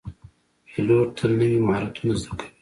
[0.69, 2.49] پیلوټ تل نوي مهارتونه زده کوي.